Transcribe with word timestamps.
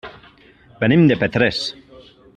Venim 0.83 1.05
de 1.11 1.19
Petrés. 1.25 1.63